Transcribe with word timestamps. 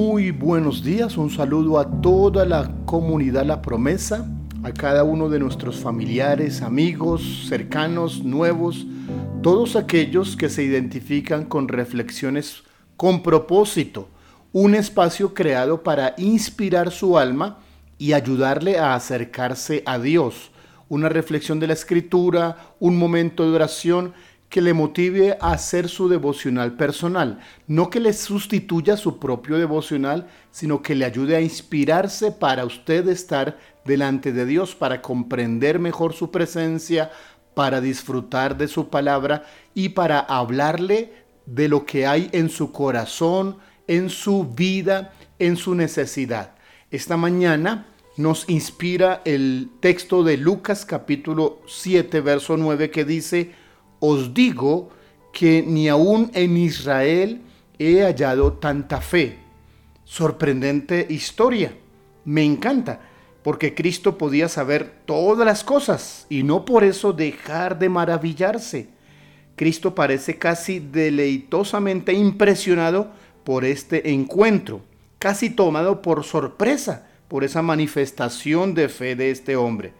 Muy 0.00 0.30
buenos 0.30 0.84
días, 0.84 1.16
un 1.16 1.28
saludo 1.28 1.76
a 1.76 2.00
toda 2.00 2.46
la 2.46 2.70
comunidad 2.84 3.44
La 3.44 3.60
Promesa, 3.60 4.30
a 4.62 4.70
cada 4.70 5.02
uno 5.02 5.28
de 5.28 5.40
nuestros 5.40 5.80
familiares, 5.80 6.62
amigos, 6.62 7.46
cercanos, 7.48 8.22
nuevos, 8.22 8.86
todos 9.42 9.74
aquellos 9.74 10.36
que 10.36 10.50
se 10.50 10.62
identifican 10.62 11.46
con 11.46 11.66
reflexiones 11.66 12.62
con 12.96 13.24
propósito, 13.24 14.08
un 14.52 14.76
espacio 14.76 15.34
creado 15.34 15.82
para 15.82 16.14
inspirar 16.16 16.92
su 16.92 17.18
alma 17.18 17.58
y 17.98 18.12
ayudarle 18.12 18.78
a 18.78 18.94
acercarse 18.94 19.82
a 19.84 19.98
Dios, 19.98 20.52
una 20.88 21.08
reflexión 21.08 21.58
de 21.58 21.66
la 21.66 21.72
escritura, 21.72 22.56
un 22.78 22.96
momento 22.96 23.42
de 23.42 23.56
oración 23.56 24.14
que 24.48 24.62
le 24.62 24.72
motive 24.72 25.36
a 25.40 25.52
hacer 25.52 25.88
su 25.88 26.08
devocional 26.08 26.72
personal, 26.76 27.40
no 27.66 27.90
que 27.90 28.00
le 28.00 28.12
sustituya 28.12 28.96
su 28.96 29.18
propio 29.18 29.58
devocional, 29.58 30.28
sino 30.50 30.80
que 30.80 30.94
le 30.94 31.04
ayude 31.04 31.36
a 31.36 31.40
inspirarse 31.40 32.32
para 32.32 32.64
usted 32.64 33.06
estar 33.08 33.58
delante 33.84 34.32
de 34.32 34.46
Dios, 34.46 34.74
para 34.74 35.02
comprender 35.02 35.78
mejor 35.78 36.14
su 36.14 36.30
presencia, 36.30 37.10
para 37.54 37.80
disfrutar 37.80 38.56
de 38.56 38.68
su 38.68 38.88
palabra 38.88 39.44
y 39.74 39.90
para 39.90 40.20
hablarle 40.20 41.12
de 41.44 41.68
lo 41.68 41.84
que 41.84 42.06
hay 42.06 42.30
en 42.32 42.48
su 42.48 42.72
corazón, 42.72 43.58
en 43.86 44.10
su 44.10 44.44
vida, 44.44 45.12
en 45.38 45.56
su 45.56 45.74
necesidad. 45.74 46.52
Esta 46.90 47.16
mañana 47.16 47.86
nos 48.16 48.48
inspira 48.48 49.22
el 49.24 49.70
texto 49.80 50.24
de 50.24 50.36
Lucas 50.36 50.84
capítulo 50.84 51.60
7, 51.66 52.20
verso 52.20 52.56
9 52.56 52.90
que 52.90 53.04
dice, 53.04 53.52
os 54.00 54.34
digo 54.34 54.90
que 55.32 55.62
ni 55.62 55.88
aún 55.88 56.30
en 56.34 56.56
Israel 56.56 57.42
he 57.78 58.02
hallado 58.02 58.54
tanta 58.54 59.00
fe. 59.00 59.38
Sorprendente 60.04 61.06
historia. 61.08 61.72
Me 62.24 62.44
encanta, 62.44 63.00
porque 63.42 63.74
Cristo 63.74 64.18
podía 64.18 64.48
saber 64.48 65.02
todas 65.06 65.46
las 65.46 65.64
cosas 65.64 66.26
y 66.28 66.42
no 66.42 66.64
por 66.64 66.84
eso 66.84 67.12
dejar 67.12 67.78
de 67.78 67.88
maravillarse. 67.88 68.88
Cristo 69.56 69.94
parece 69.94 70.38
casi 70.38 70.78
deleitosamente 70.78 72.12
impresionado 72.12 73.10
por 73.44 73.64
este 73.64 74.12
encuentro, 74.12 74.82
casi 75.18 75.50
tomado 75.50 76.02
por 76.02 76.24
sorpresa 76.24 77.08
por 77.28 77.44
esa 77.44 77.62
manifestación 77.62 78.74
de 78.74 78.88
fe 78.88 79.14
de 79.14 79.30
este 79.30 79.56
hombre. 79.56 79.92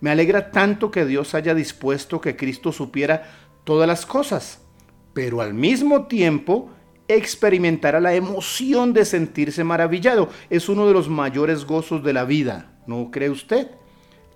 Me 0.00 0.10
alegra 0.10 0.50
tanto 0.50 0.90
que 0.90 1.06
Dios 1.06 1.34
haya 1.34 1.54
dispuesto 1.54 2.20
que 2.20 2.36
Cristo 2.36 2.72
supiera 2.72 3.43
todas 3.64 3.88
las 3.88 4.06
cosas, 4.06 4.60
pero 5.12 5.40
al 5.40 5.54
mismo 5.54 6.06
tiempo 6.06 6.70
experimentará 7.08 8.00
la 8.00 8.14
emoción 8.14 8.92
de 8.92 9.04
sentirse 9.04 9.64
maravillado. 9.64 10.28
Es 10.50 10.68
uno 10.68 10.86
de 10.86 10.92
los 10.92 11.08
mayores 11.08 11.64
gozos 11.64 12.02
de 12.02 12.12
la 12.12 12.24
vida, 12.24 12.72
¿no 12.86 13.10
cree 13.10 13.30
usted? 13.30 13.70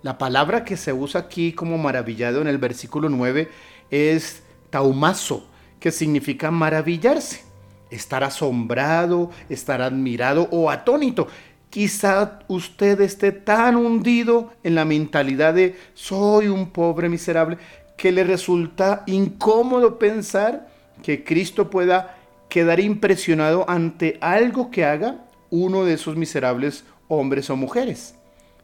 La 0.02 0.18
palabra 0.18 0.64
que 0.64 0.76
se 0.76 0.92
usa 0.92 1.22
aquí 1.22 1.52
como 1.52 1.76
maravillado 1.78 2.40
en 2.40 2.46
el 2.46 2.58
versículo 2.58 3.08
9 3.08 3.48
es 3.90 4.42
taumazo, 4.70 5.46
que 5.80 5.90
significa 5.90 6.50
maravillarse, 6.50 7.42
estar 7.90 8.22
asombrado, 8.22 9.30
estar 9.48 9.82
admirado 9.82 10.48
o 10.50 10.70
atónito. 10.70 11.28
Quizá 11.70 12.40
usted 12.48 13.00
esté 13.00 13.32
tan 13.32 13.76
hundido 13.76 14.52
en 14.62 14.74
la 14.74 14.84
mentalidad 14.84 15.54
de 15.54 15.76
soy 15.94 16.48
un 16.48 16.70
pobre 16.70 17.08
miserable 17.08 17.58
que 17.98 18.12
le 18.12 18.24
resulta 18.24 19.02
incómodo 19.06 19.98
pensar 19.98 20.68
que 21.02 21.24
Cristo 21.24 21.68
pueda 21.68 22.16
quedar 22.48 22.80
impresionado 22.80 23.68
ante 23.68 24.16
algo 24.22 24.70
que 24.70 24.84
haga 24.84 25.26
uno 25.50 25.84
de 25.84 25.94
esos 25.94 26.16
miserables 26.16 26.84
hombres 27.08 27.50
o 27.50 27.56
mujeres. 27.56 28.14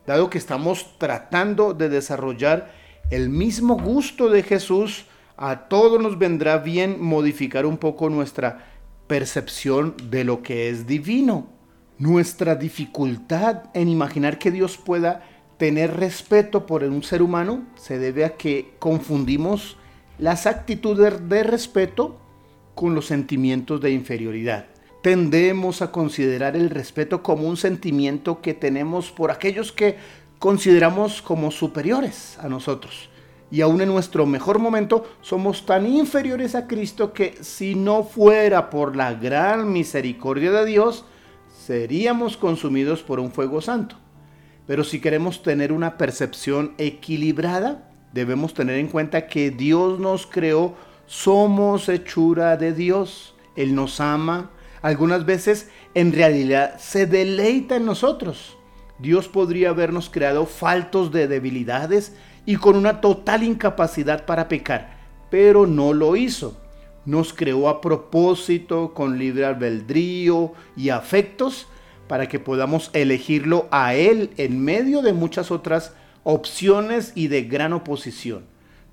Dado 0.06 0.30
que 0.30 0.38
estamos 0.38 0.98
tratando 0.98 1.74
de 1.74 1.88
desarrollar 1.88 2.72
el 3.10 3.28
mismo 3.28 3.76
gusto 3.76 4.30
de 4.30 4.42
Jesús, 4.42 5.06
a 5.36 5.68
todos 5.68 6.00
nos 6.00 6.16
vendrá 6.16 6.58
bien 6.58 7.02
modificar 7.02 7.66
un 7.66 7.76
poco 7.76 8.08
nuestra 8.08 8.66
percepción 9.08 9.96
de 10.10 10.22
lo 10.22 10.42
que 10.42 10.68
es 10.68 10.86
divino. 10.86 11.48
Nuestra 11.98 12.54
dificultad 12.54 13.64
en 13.74 13.88
imaginar 13.88 14.38
que 14.38 14.52
Dios 14.52 14.78
pueda 14.78 15.22
tener 15.56 15.96
respeto 15.96 16.66
por 16.66 16.82
un 16.84 17.02
ser 17.02 17.22
humano 17.22 17.64
se 17.76 17.98
debe 17.98 18.24
a 18.24 18.36
que 18.36 18.74
confundimos 18.78 19.76
las 20.18 20.46
actitudes 20.46 21.28
de 21.28 21.42
respeto 21.42 22.20
con 22.74 22.94
los 22.94 23.06
sentimientos 23.06 23.80
de 23.80 23.90
inferioridad. 23.90 24.66
Tendemos 25.02 25.82
a 25.82 25.92
considerar 25.92 26.56
el 26.56 26.70
respeto 26.70 27.22
como 27.22 27.48
un 27.48 27.56
sentimiento 27.56 28.40
que 28.40 28.54
tenemos 28.54 29.10
por 29.10 29.30
aquellos 29.30 29.70
que 29.70 29.96
consideramos 30.38 31.22
como 31.22 31.50
superiores 31.50 32.38
a 32.38 32.48
nosotros. 32.48 33.10
Y 33.50 33.60
aún 33.60 33.80
en 33.80 33.88
nuestro 33.88 34.26
mejor 34.26 34.58
momento 34.58 35.04
somos 35.20 35.66
tan 35.66 35.86
inferiores 35.86 36.54
a 36.54 36.66
Cristo 36.66 37.12
que 37.12 37.36
si 37.42 37.74
no 37.74 38.02
fuera 38.02 38.70
por 38.70 38.96
la 38.96 39.14
gran 39.14 39.72
misericordia 39.72 40.50
de 40.50 40.64
Dios, 40.64 41.04
seríamos 41.66 42.36
consumidos 42.36 43.02
por 43.02 43.20
un 43.20 43.30
fuego 43.30 43.60
santo. 43.60 44.03
Pero 44.66 44.84
si 44.84 45.00
queremos 45.00 45.42
tener 45.42 45.72
una 45.72 45.98
percepción 45.98 46.74
equilibrada, 46.78 47.90
debemos 48.12 48.54
tener 48.54 48.78
en 48.78 48.88
cuenta 48.88 49.26
que 49.26 49.50
Dios 49.50 49.98
nos 49.98 50.26
creó, 50.26 50.74
somos 51.06 51.88
hechura 51.88 52.56
de 52.56 52.72
Dios, 52.72 53.34
Él 53.56 53.74
nos 53.74 54.00
ama, 54.00 54.50
algunas 54.80 55.26
veces 55.26 55.70
en 55.94 56.12
realidad 56.12 56.78
se 56.78 57.06
deleita 57.06 57.76
en 57.76 57.86
nosotros. 57.86 58.56
Dios 58.98 59.28
podría 59.28 59.70
habernos 59.70 60.08
creado 60.08 60.46
faltos 60.46 61.10
de 61.10 61.26
debilidades 61.26 62.14
y 62.46 62.56
con 62.56 62.76
una 62.76 63.00
total 63.00 63.42
incapacidad 63.42 64.24
para 64.24 64.48
pecar, 64.48 64.98
pero 65.30 65.66
no 65.66 65.92
lo 65.92 66.16
hizo. 66.16 66.60
Nos 67.04 67.32
creó 67.32 67.68
a 67.68 67.80
propósito, 67.80 68.94
con 68.94 69.18
libre 69.18 69.44
albedrío 69.44 70.52
y 70.76 70.88
afectos, 70.88 71.66
para 72.08 72.28
que 72.28 72.38
podamos 72.38 72.90
elegirlo 72.92 73.68
a 73.70 73.94
Él 73.94 74.30
en 74.36 74.62
medio 74.62 75.02
de 75.02 75.12
muchas 75.12 75.50
otras 75.50 75.92
opciones 76.22 77.12
y 77.14 77.28
de 77.28 77.42
gran 77.42 77.72
oposición. 77.72 78.44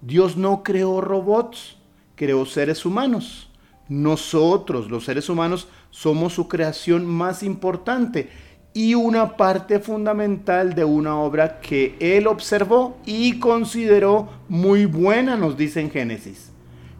Dios 0.01 0.37
no 0.37 0.63
creó 0.63 1.01
robots, 1.01 1.77
creó 2.15 2.45
seres 2.45 2.85
humanos. 2.85 3.49
Nosotros, 3.89 4.89
los 4.89 5.05
seres 5.05 5.29
humanos, 5.29 5.67
somos 5.89 6.33
su 6.33 6.47
creación 6.47 7.05
más 7.05 7.43
importante 7.43 8.29
y 8.73 8.95
una 8.95 9.35
parte 9.35 9.79
fundamental 9.79 10.75
de 10.75 10.85
una 10.85 11.17
obra 11.19 11.59
que 11.59 11.95
Él 11.99 12.27
observó 12.27 12.97
y 13.05 13.39
consideró 13.39 14.29
muy 14.47 14.85
buena, 14.85 15.35
nos 15.35 15.57
dice 15.57 15.81
en 15.81 15.91
Génesis. 15.91 16.51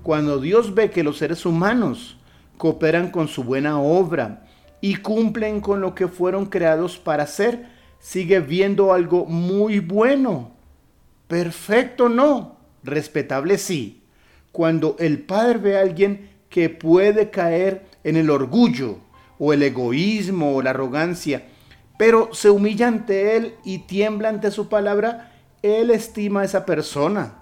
Cuando 0.04 0.40
Dios 0.40 0.76
ve 0.76 0.90
que 0.90 1.04
los 1.04 1.18
seres 1.18 1.46
humanos 1.46 2.18
cooperan 2.58 3.10
con 3.10 3.28
su 3.28 3.44
buena 3.44 3.80
obra, 3.80 4.46
y 4.82 4.96
cumplen 4.96 5.62
con 5.62 5.80
lo 5.80 5.94
que 5.94 6.08
fueron 6.08 6.48
creados 6.48 6.98
para 6.98 7.24
hacer, 7.24 7.68
sigue 8.00 8.40
viendo 8.40 8.92
algo 8.92 9.26
muy 9.26 9.80
bueno. 9.80 10.52
Perfecto 11.28 12.10
no, 12.10 12.58
respetable 12.84 13.60
sí. 13.60 14.04
Cuando 14.52 14.96
el 15.00 15.20
Padre 15.20 15.60
ve 15.60 15.78
a 15.78 15.82
alguien 15.82 16.32
que 16.50 16.70
puede 16.70 17.30
caer 17.30 17.86
en 18.04 18.18
el 18.18 18.30
orgullo 18.30 18.98
o 19.38 19.54
el 19.54 19.64
egoísmo 19.64 20.56
o 20.56 20.62
la 20.62 20.72
arrogancia, 20.72 21.44
pero 21.98 22.34
se 22.34 22.50
humilla 22.50 22.88
ante 22.88 23.38
Él 23.38 23.54
y 23.64 23.80
tiembla 23.80 24.30
ante 24.30 24.50
su 24.50 24.68
palabra, 24.68 25.32
Él 25.62 25.92
estima 25.92 26.42
a 26.42 26.46
esa 26.46 26.66
persona. 26.66 27.36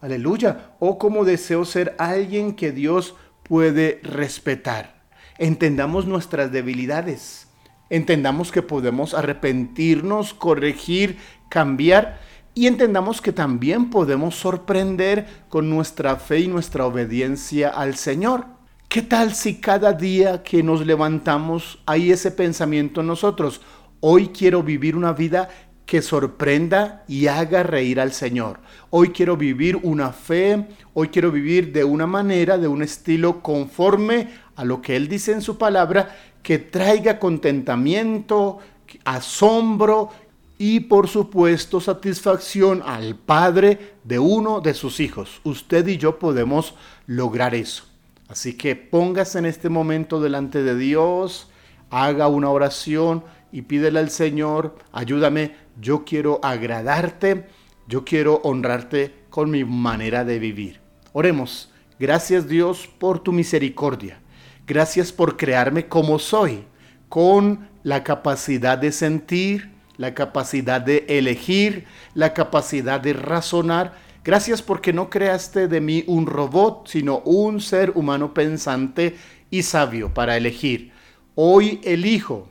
Aleluya. 0.00 0.72
O 0.78 0.98
como 0.98 1.24
deseo 1.24 1.64
ser 1.66 1.94
alguien 1.98 2.56
que 2.56 2.72
Dios 2.72 3.14
puede 3.42 4.00
respetar 4.02 4.95
entendamos 5.38 6.06
nuestras 6.06 6.52
debilidades, 6.52 7.48
entendamos 7.90 8.52
que 8.52 8.62
podemos 8.62 9.14
arrepentirnos, 9.14 10.34
corregir, 10.34 11.18
cambiar 11.48 12.20
y 12.54 12.66
entendamos 12.66 13.20
que 13.20 13.32
también 13.32 13.90
podemos 13.90 14.34
sorprender 14.34 15.26
con 15.48 15.68
nuestra 15.68 16.16
fe 16.16 16.40
y 16.40 16.48
nuestra 16.48 16.86
obediencia 16.86 17.68
al 17.68 17.96
Señor. 17.96 18.46
¿Qué 18.88 19.02
tal 19.02 19.34
si 19.34 19.60
cada 19.60 19.92
día 19.92 20.42
que 20.42 20.62
nos 20.62 20.86
levantamos 20.86 21.80
hay 21.86 22.12
ese 22.12 22.30
pensamiento 22.30 23.02
en 23.02 23.08
nosotros? 23.08 23.60
Hoy 24.00 24.28
quiero 24.28 24.62
vivir 24.62 24.96
una 24.96 25.12
vida 25.12 25.48
que 25.86 26.02
sorprenda 26.02 27.04
y 27.06 27.28
haga 27.28 27.62
reír 27.62 28.00
al 28.00 28.12
Señor. 28.12 28.58
Hoy 28.90 29.10
quiero 29.10 29.36
vivir 29.36 29.76
una 29.82 30.12
fe, 30.12 30.66
hoy 30.94 31.08
quiero 31.08 31.30
vivir 31.30 31.72
de 31.72 31.84
una 31.84 32.08
manera, 32.08 32.58
de 32.58 32.66
un 32.66 32.82
estilo 32.82 33.40
conforme 33.40 34.28
a 34.56 34.64
lo 34.64 34.82
que 34.82 34.96
Él 34.96 35.08
dice 35.08 35.32
en 35.32 35.42
su 35.42 35.56
palabra, 35.56 36.16
que 36.42 36.58
traiga 36.58 37.20
contentamiento, 37.20 38.58
asombro 39.04 40.10
y 40.58 40.80
por 40.80 41.06
supuesto 41.06 41.80
satisfacción 41.80 42.82
al 42.84 43.14
Padre 43.14 43.94
de 44.02 44.18
uno 44.18 44.60
de 44.60 44.74
sus 44.74 44.98
hijos. 44.98 45.40
Usted 45.44 45.86
y 45.86 45.98
yo 45.98 46.18
podemos 46.18 46.74
lograr 47.06 47.54
eso. 47.54 47.84
Así 48.28 48.56
que 48.56 48.74
póngase 48.74 49.38
en 49.38 49.46
este 49.46 49.68
momento 49.68 50.20
delante 50.20 50.64
de 50.64 50.76
Dios, 50.76 51.48
haga 51.90 52.26
una 52.26 52.50
oración 52.50 53.22
y 53.56 53.62
pídele 53.62 54.00
al 54.00 54.10
Señor, 54.10 54.76
ayúdame, 54.92 55.56
yo 55.80 56.04
quiero 56.04 56.40
agradarte, 56.42 57.46
yo 57.88 58.04
quiero 58.04 58.42
honrarte 58.44 59.14
con 59.30 59.50
mi 59.50 59.64
manera 59.64 60.26
de 60.26 60.38
vivir. 60.38 60.80
Oremos, 61.14 61.72
gracias 61.98 62.48
Dios 62.48 62.86
por 62.86 63.20
tu 63.20 63.32
misericordia, 63.32 64.20
gracias 64.66 65.10
por 65.10 65.38
crearme 65.38 65.88
como 65.88 66.18
soy, 66.18 66.64
con 67.08 67.70
la 67.82 68.04
capacidad 68.04 68.76
de 68.76 68.92
sentir, 68.92 69.70
la 69.96 70.12
capacidad 70.12 70.82
de 70.82 71.06
elegir, 71.08 71.86
la 72.12 72.34
capacidad 72.34 73.00
de 73.00 73.14
razonar. 73.14 73.94
Gracias 74.22 74.60
porque 74.60 74.92
no 74.92 75.08
creaste 75.08 75.66
de 75.66 75.80
mí 75.80 76.04
un 76.08 76.26
robot, 76.26 76.88
sino 76.88 77.20
un 77.20 77.62
ser 77.62 77.92
humano 77.94 78.34
pensante 78.34 79.16
y 79.48 79.62
sabio 79.62 80.12
para 80.12 80.36
elegir. 80.36 80.92
Hoy 81.34 81.80
elijo 81.84 82.50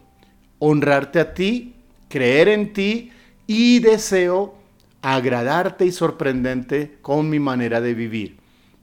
honrarte 0.67 1.19
a 1.19 1.33
ti, 1.35 1.75
creer 2.09 2.47
en 2.47 2.73
ti 2.73 3.11
y 3.45 3.79
deseo 3.79 4.55
agradarte 5.03 5.85
y 5.85 5.91
sorprendente 5.91 6.97
con 7.03 7.29
mi 7.29 7.39
manera 7.39 7.81
de 7.81 7.93
vivir. 7.93 8.37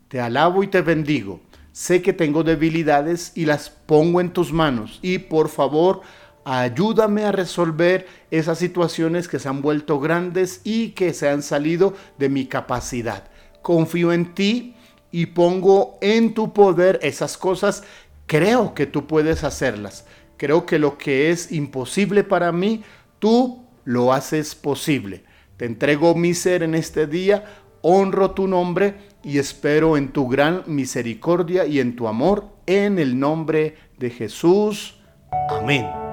Te 0.06 0.20
alabo 0.20 0.62
y 0.62 0.68
te 0.68 0.80
bendigo. 0.80 1.40
Sé 1.72 2.00
que 2.00 2.12
tengo 2.12 2.44
debilidades 2.44 3.32
y 3.34 3.46
las 3.46 3.68
pongo 3.68 4.20
en 4.20 4.32
tus 4.32 4.52
manos. 4.52 5.00
Y 5.02 5.18
por 5.18 5.48
favor, 5.48 6.02
ayúdame 6.44 7.24
a 7.24 7.32
resolver 7.32 8.06
esas 8.30 8.58
situaciones 8.58 9.26
que 9.26 9.40
se 9.40 9.48
han 9.48 9.60
vuelto 9.60 9.98
grandes 9.98 10.60
y 10.62 10.90
que 10.90 11.12
se 11.12 11.28
han 11.28 11.42
salido 11.42 11.94
de 12.16 12.28
mi 12.28 12.46
capacidad. 12.46 13.24
Confío 13.60 14.12
en 14.12 14.34
ti 14.34 14.76
y 15.10 15.26
pongo 15.26 15.98
en 16.00 16.32
tu 16.32 16.52
poder 16.52 17.00
esas 17.02 17.36
cosas. 17.36 17.82
Creo 18.26 18.72
que 18.72 18.86
tú 18.86 19.08
puedes 19.08 19.42
hacerlas. 19.42 20.04
Creo 20.42 20.66
que 20.66 20.80
lo 20.80 20.98
que 20.98 21.30
es 21.30 21.52
imposible 21.52 22.24
para 22.24 22.50
mí, 22.50 22.82
tú 23.20 23.64
lo 23.84 24.12
haces 24.12 24.56
posible. 24.56 25.22
Te 25.56 25.66
entrego 25.66 26.16
mi 26.16 26.34
ser 26.34 26.64
en 26.64 26.74
este 26.74 27.06
día, 27.06 27.44
honro 27.80 28.32
tu 28.32 28.48
nombre 28.48 28.96
y 29.22 29.38
espero 29.38 29.96
en 29.96 30.08
tu 30.08 30.26
gran 30.26 30.64
misericordia 30.66 31.64
y 31.64 31.78
en 31.78 31.94
tu 31.94 32.08
amor, 32.08 32.48
en 32.66 32.98
el 32.98 33.20
nombre 33.20 33.76
de 34.00 34.10
Jesús. 34.10 35.00
Amén. 35.48 36.11